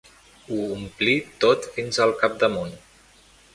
[0.53, 1.13] Ho omplí
[1.45, 2.75] tot fins al capdamunt.